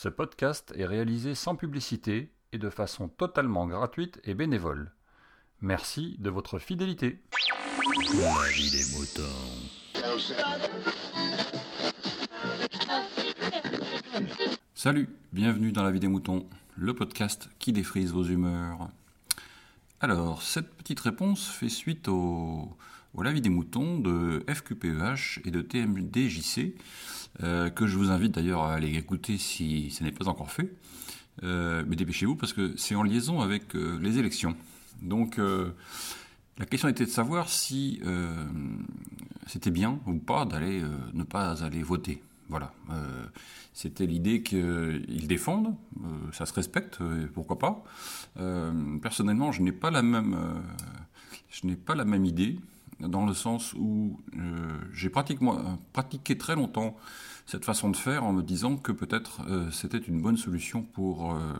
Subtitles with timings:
[0.00, 4.92] Ce podcast est réalisé sans publicité et de façon totalement gratuite et bénévole.
[5.60, 7.20] Merci de votre fidélité.
[7.82, 9.22] Des moutons.
[14.72, 18.90] Salut, bienvenue dans La vie des moutons, le podcast qui défrise vos humeurs.
[20.00, 22.76] Alors, cette petite réponse fait suite au,
[23.14, 26.76] au La vie des moutons de FQPEH et de TMDJC,
[27.42, 30.72] euh, que je vous invite d'ailleurs à aller écouter si ce n'est pas encore fait.
[31.42, 34.54] Euh, mais dépêchez-vous parce que c'est en liaison avec euh, les élections.
[35.02, 35.40] Donc,
[36.58, 38.00] la question était de savoir si
[39.46, 42.20] c'était bien ou pas d'aller ne pas aller voter.
[42.48, 42.72] Voilà.
[43.74, 45.74] C'était l'idée qu'ils défendent,
[46.32, 46.98] ça se respecte,
[47.34, 47.84] pourquoi pas.
[49.02, 50.62] personnellement, je n'ai pas la même,
[51.50, 52.58] je n'ai pas la même idée
[53.00, 56.96] dans le sens où euh, j'ai pratiqué très longtemps
[57.46, 61.32] cette façon de faire en me disant que peut-être euh, c'était une bonne solution pour
[61.32, 61.54] euh,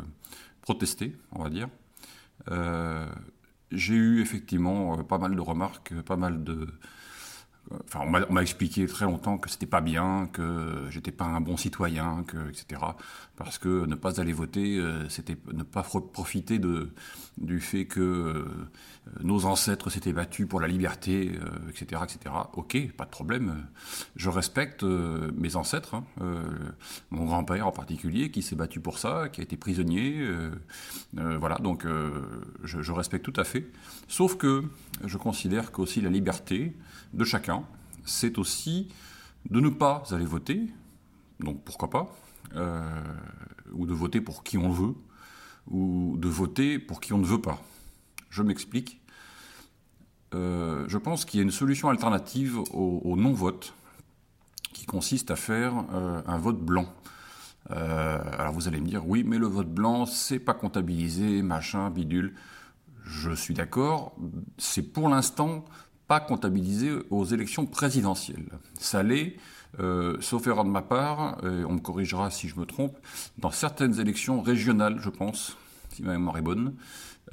[0.62, 1.68] protester, on va dire.
[3.70, 6.66] j'ai eu effectivement pas mal de remarques, pas mal de,
[7.94, 12.24] On m'a expliqué très longtemps que c'était pas bien, que j'étais pas un bon citoyen,
[12.48, 12.80] etc.
[13.36, 16.58] Parce que ne pas aller voter, euh, c'était ne pas profiter
[17.36, 18.44] du fait que euh,
[19.22, 22.34] nos ancêtres s'étaient battus pour la liberté, etc., euh, etc.
[22.54, 23.66] Ok, pas de problème.
[24.16, 26.04] Je respecte mes ancêtres, hein,
[27.10, 30.26] mon grand-père en particulier, qui s'est battu pour ça, qui a été prisonnier.
[31.12, 31.86] voilà, donc
[32.64, 33.70] je, je respecte tout à fait.
[34.08, 34.64] Sauf que
[35.04, 36.74] je considère qu'aussi la liberté
[37.12, 37.57] de chacun,
[38.08, 38.88] c'est aussi
[39.50, 40.68] de ne pas aller voter,
[41.40, 42.16] donc pourquoi pas,
[42.54, 42.82] euh,
[43.72, 44.94] ou de voter pour qui on veut,
[45.70, 47.62] ou de voter pour qui on ne veut pas.
[48.30, 49.00] Je m'explique.
[50.34, 53.74] Euh, je pense qu'il y a une solution alternative au, non-vote,
[54.72, 56.86] qui consiste à faire euh, un vote blanc.
[57.70, 62.34] alors vous allez me dire, oui, mais le vote blanc, c'est pas comptabilisé, machin, bidule.
[63.04, 64.14] Je suis d'accord.
[64.58, 65.64] C'est pour l'instant
[66.08, 68.48] pas comptabilisé aux élections présidentielles.
[68.78, 69.36] Ça l'est,
[69.78, 72.96] euh, sauf erreur de ma part, on me corrigera si je me trompe,
[73.36, 75.56] dans certaines élections régionales, je pense,
[75.90, 76.74] si ma mémoire est bonne,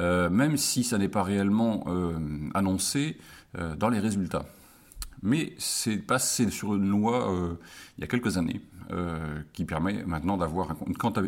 [0.02, 2.20] euh, même si ça n'est pas réellement euh,
[2.54, 3.18] annoncé
[3.78, 4.46] dans les résultats.
[5.24, 7.58] Mais c'est passé sur une loi
[7.98, 8.60] il y a quelques années
[9.54, 10.76] qui permet maintenant d'avoir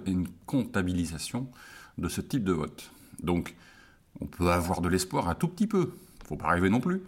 [0.06, 1.48] une comptabilisation
[1.98, 2.92] de ce type de vote.
[3.24, 3.56] Donc,
[4.20, 5.94] on peut avoir de l'espoir un tout petit peu,
[6.28, 7.02] faut pas rêver non plus,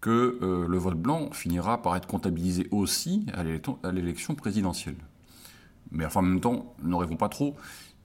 [0.00, 3.42] que euh, le vote blanc finira par être comptabilisé aussi à
[3.92, 4.96] l'élection présidentielle.
[5.90, 7.56] Mais enfin, en même temps, ne rêvons pas trop.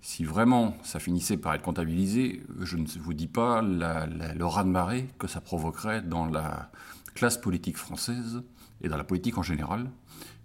[0.01, 5.27] Si vraiment ça finissait par être comptabilisé, je ne vous dis pas le raz-de-marée que
[5.27, 6.69] ça provoquerait dans la
[7.15, 8.43] classe politique française
[8.81, 9.89] et dans la politique en général,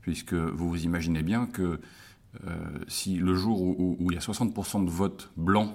[0.00, 1.80] puisque vous vous imaginez bien que
[2.46, 2.54] euh,
[2.88, 5.74] si le jour où, où il y a 60% de votes blancs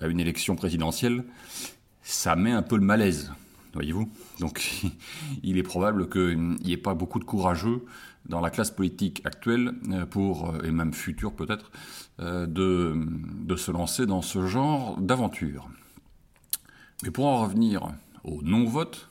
[0.00, 1.24] à une élection présidentielle,
[2.02, 3.30] ça met un peu le malaise
[3.74, 4.10] voyez-vous.
[4.40, 4.82] Donc
[5.42, 7.84] il est probable qu'il n'y ait pas beaucoup de courageux
[8.26, 11.70] dans la classe politique actuelle euh, pour, euh, et même future peut-être,
[12.20, 15.68] euh, de, de se lancer dans ce genre d'aventure.
[17.02, 17.92] Mais pour en revenir
[18.24, 19.08] au non-vote,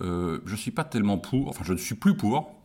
[0.00, 2.61] je ne suis pas tellement pour, enfin je ne suis plus pour,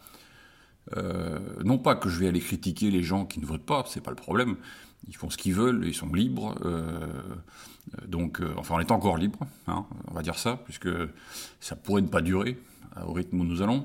[0.96, 4.12] non pas que je vais aller critiquer les gens qui ne votent pas, c'est pas
[4.12, 4.56] le problème,
[5.08, 6.56] ils font ce qu'ils veulent, ils sont libres.
[6.66, 7.08] Euh,
[8.08, 10.90] donc, euh, enfin, on est encore libre, hein, on va dire ça, puisque
[11.60, 12.58] ça pourrait ne pas durer
[13.06, 13.84] au rythme où nous allons.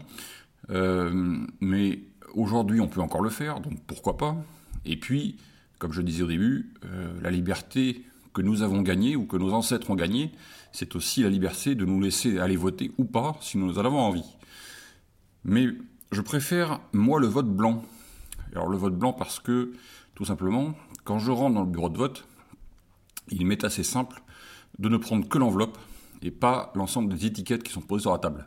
[0.70, 2.00] Euh, mais
[2.34, 4.36] aujourd'hui, on peut encore le faire, donc pourquoi pas
[4.84, 5.36] Et puis,
[5.78, 6.72] comme je disais au début,
[7.20, 10.32] la liberté que nous avons gagnée ou que nos ancêtres ont gagnée,
[10.72, 14.00] c'est aussi la liberté de nous laisser aller voter ou pas si nous en avons
[14.00, 14.24] envie.
[15.44, 15.68] Mais
[16.12, 17.82] je préfère, moi, le vote blanc.
[18.54, 19.72] Alors, le vote blanc parce que,
[20.14, 20.74] tout simplement,
[21.04, 22.26] quand je rentre dans le bureau de vote,
[23.30, 24.22] il m'est assez simple
[24.78, 25.78] de ne prendre que l'enveloppe
[26.22, 28.46] et pas l'ensemble des étiquettes qui sont posées sur la table.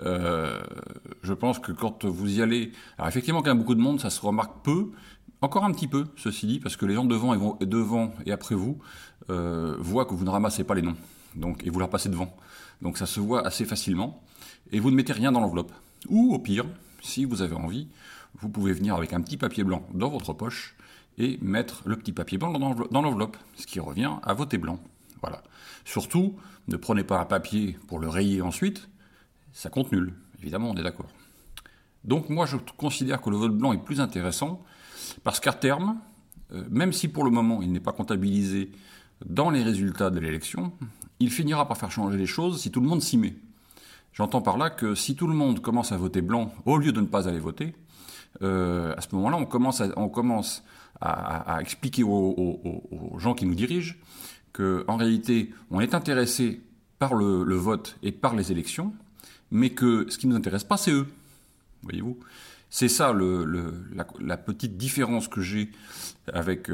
[0.00, 0.62] Euh,
[1.22, 3.80] je pense que quand vous y allez, alors effectivement, quand il y a beaucoup de
[3.80, 4.90] monde, ça se remarque peu,
[5.40, 8.54] encore un petit peu, ceci dit, parce que les gens devant et, devant et après
[8.54, 8.78] vous
[9.30, 10.96] euh, voient que vous ne ramassez pas les noms,
[11.34, 12.34] donc et vous leur passez devant.
[12.82, 14.22] Donc ça se voit assez facilement,
[14.70, 15.72] et vous ne mettez rien dans l'enveloppe.
[16.08, 16.66] Ou au pire,
[17.02, 17.88] si vous avez envie,
[18.38, 20.76] vous pouvez venir avec un petit papier blanc dans votre poche
[21.18, 24.78] et mettre le petit papier blanc dans l'enveloppe, ce qui revient à voter blanc.
[25.22, 25.42] Voilà.
[25.84, 26.36] Surtout,
[26.68, 28.88] ne prenez pas un papier pour le rayer ensuite,
[29.52, 30.12] ça compte nul.
[30.40, 31.08] Évidemment, on est d'accord.
[32.04, 34.62] Donc moi, je considère que le vote blanc est plus intéressant
[35.24, 35.98] parce qu'à terme,
[36.52, 38.70] euh, même si pour le moment il n'est pas comptabilisé
[39.24, 40.72] dans les résultats de l'élection,
[41.18, 43.34] il finira par faire changer les choses si tout le monde s'y met.
[44.16, 47.02] J'entends par là que si tout le monde commence à voter blanc au lieu de
[47.02, 47.74] ne pas aller voter,
[48.40, 50.62] euh, à ce moment-là, on commence,
[51.02, 53.94] à, expliquer aux, gens qui nous dirigent
[54.54, 56.62] qu'en réalité, on est intéressé
[56.98, 58.94] par le, vote et par les élections,
[59.50, 61.08] mais que ce qui ne nous intéresse pas, c'est eux.
[61.82, 62.18] Voyez-vous?
[62.70, 65.72] C'est ça la, petite différence que j'ai
[66.32, 66.70] avec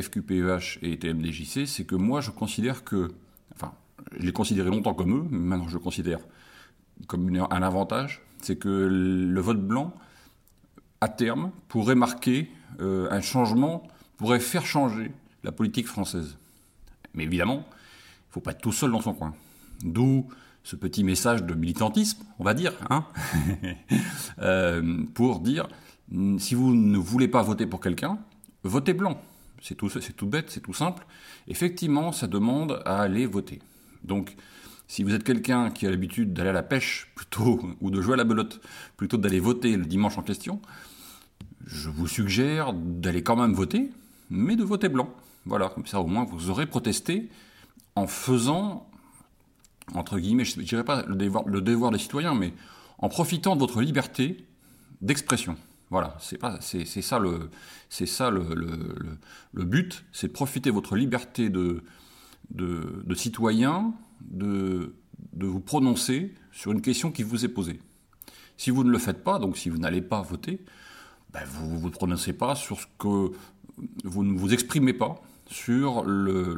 [0.00, 3.10] FQPEH et TMDJC, c'est que moi je considère que,
[3.52, 3.72] enfin,
[4.16, 6.20] je l'ai considéré longtemps comme eux, mais maintenant je le considère
[7.06, 9.94] comme un avantage, c'est que le vote blanc,
[11.00, 12.50] à terme, pourrait marquer
[12.80, 13.86] euh, un changement,
[14.16, 15.12] pourrait faire changer
[15.42, 16.36] la politique française.
[17.14, 19.34] Mais évidemment, il ne faut pas être tout seul dans son coin.
[19.82, 20.28] D'où
[20.62, 23.04] ce petit message de militantisme, on va dire, hein
[24.38, 25.68] euh, pour dire,
[26.38, 28.18] si vous ne voulez pas voter pour quelqu'un,
[28.62, 29.20] votez blanc.
[29.60, 31.06] C'est tout, tout bête, c'est tout simple.
[31.48, 33.60] Effectivement, ça demande à aller voter.
[34.02, 34.36] Donc,
[34.94, 38.14] si vous êtes quelqu'un qui a l'habitude d'aller à la pêche plutôt ou de jouer
[38.14, 38.60] à la belote
[38.96, 40.62] plutôt d'aller voter le dimanche en question,
[41.66, 43.90] je vous suggère d'aller quand même voter,
[44.30, 45.12] mais de voter blanc.
[45.46, 47.28] Voilà, comme ça au moins vous aurez protesté
[47.96, 48.88] en faisant,
[49.94, 52.52] entre guillemets, je ne dirais pas le devoir, le devoir des citoyens, mais
[52.98, 54.46] en profitant de votre liberté
[55.02, 55.56] d'expression.
[55.90, 57.50] Voilà, c'est ça le,
[57.90, 59.18] ça le,
[59.52, 61.82] le, but, c'est de profiter de votre liberté de,
[62.50, 64.94] de, de citoyen, de,
[65.32, 67.80] de vous prononcer sur une question qui vous est posée.
[68.56, 70.60] Si vous ne le faites pas, donc si vous n'allez pas voter,
[71.32, 73.32] ben, vous ne vous prononcez pas sur ce que
[74.04, 76.54] vous ne vous exprimez pas sur le,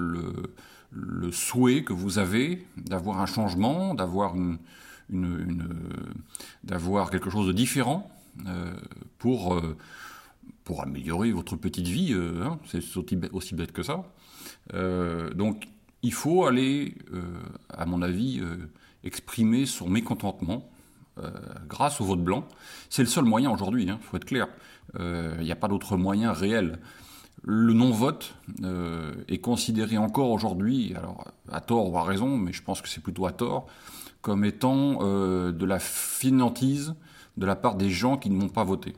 [0.90, 4.58] le, souhait que vous avez d'avoir un changement, d'avoir une,
[5.10, 5.68] une,
[6.62, 8.10] d'avoir quelque chose de différent
[8.46, 8.74] euh,
[9.18, 9.76] pour, euh,
[10.64, 12.12] pour améliorer votre petite vie.
[12.12, 12.82] Euh, hein, c'est
[13.32, 14.04] aussi bête, que ça.
[15.34, 15.68] donc
[16.02, 16.94] il faut aller,
[17.70, 18.40] à mon avis,
[19.04, 20.68] exprimer son mécontentement
[21.18, 21.30] euh,
[21.66, 22.44] grâce au vote blanc.
[22.90, 24.48] C'est le seul moyen aujourd'hui, il hein, faut être clair.
[24.94, 26.78] Il euh, n'y a pas d'autre moyen réel.
[27.42, 32.62] Le non-vote euh, est considéré encore aujourd'hui, alors à tort ou à raison, mais je
[32.62, 33.66] pense que c'est plutôt à tort,
[34.20, 36.94] comme étant de la finantise
[37.36, 38.92] de la part des gens qui ne vont pas voter.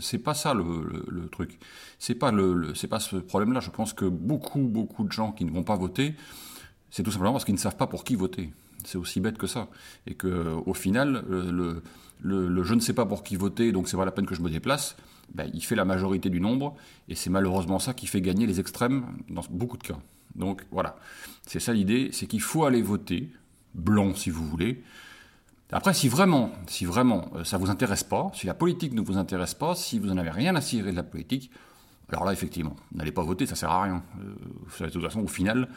[0.00, 1.58] C'est pas ça le, truc.
[1.98, 3.60] C'est pas le, c'est pas ce problème-là.
[3.60, 6.14] Je pense que beaucoup beaucoup de gens qui ne vont pas voter,
[6.90, 8.52] c'est tout simplement parce qu'ils ne savent pas pour qui voter.
[8.84, 9.68] C'est aussi bête que ça.
[10.06, 11.82] Et que au final, le,
[12.22, 14.42] le, je ne sais pas pour qui voter, donc c'est pas la peine que je
[14.42, 14.96] me déplace,
[15.34, 16.76] ben, il fait la majorité du nombre,
[17.08, 19.98] et c'est malheureusement ça qui fait gagner les extrêmes dans beaucoup de cas.
[20.34, 20.96] Donc voilà,
[21.46, 23.30] c'est ça l'idée, c'est qu'il faut aller voter,
[23.74, 24.82] blanc si vous voulez.
[25.72, 29.16] Après, si vraiment, si vraiment euh, ça vous intéresse pas, si la politique ne vous
[29.16, 31.50] intéresse pas, si vous n'en avez rien à cirer de la politique,
[32.08, 34.02] alors là, effectivement, n'allez pas voter, ça sert à rien.
[34.20, 35.68] Euh, de toute façon, au final,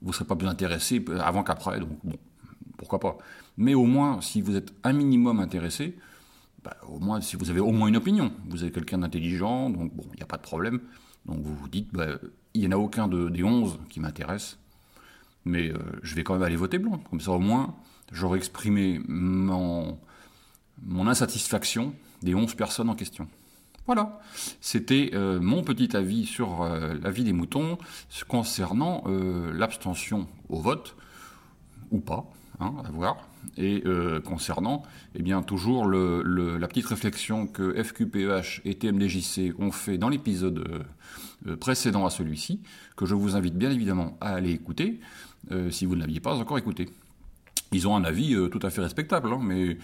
[0.00, 2.16] vous ne serez pas plus intéressé avant qu'après, donc bon,
[2.78, 3.18] pourquoi pas.
[3.58, 5.96] Mais au moins, si vous êtes un minimum intéressé,
[6.64, 9.94] bah, au moins, si vous avez au moins une opinion, vous êtes quelqu'un d'intelligent, donc
[9.94, 10.80] bon, il n'y a pas de problème.
[11.26, 12.18] Donc vous vous dites, bah,
[12.54, 14.58] il n'y en a aucun de, des 11 qui m'intéresse,
[15.44, 16.98] mais euh, je vais quand même aller voter blanc.
[17.10, 17.74] Comme ça, au moins,
[18.12, 19.98] j'aurai exprimé mon,
[21.06, 23.28] insatisfaction des 11 personnes en question.
[23.86, 24.18] Voilà,
[24.60, 27.78] c'était euh, mon petit avis sur euh, la vie des moutons
[28.26, 30.96] concernant l'abstention au vote,
[31.92, 32.26] ou pas.
[32.58, 33.28] Hein, à voir.
[33.58, 34.82] Et euh, concernant,
[35.14, 41.50] eh bien, toujours la petite réflexion que FQPEH et TMDJC ont fait dans l'épisode euh,
[41.52, 42.62] euh, précédent à celui-ci,
[42.96, 45.00] que je vous invite bien évidemment à aller écouter,
[45.70, 46.88] si vous ne l'aviez pas encore écouté.
[47.72, 49.78] Ils ont un avis tout à fait respectable, hein, mais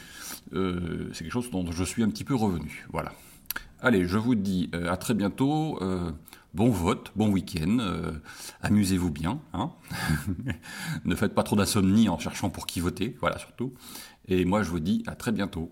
[0.53, 2.87] c'est quelque chose dont je suis un petit peu revenu.
[2.93, 3.13] Voilà.
[3.81, 5.79] Allez, je vous dis à très bientôt
[6.55, 8.13] bon vote, bon week-end, euh,
[8.61, 9.73] amusez-vous bien, hein
[11.05, 13.73] ne faites pas trop d'insomnie en cherchant pour qui voter, voilà surtout.
[14.29, 15.71] Et moi je vous dis à très bientôt.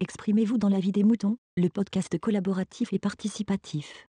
[0.00, 4.08] Exprimez-vous dans la vie des moutons, le podcast collaboratif et participatif.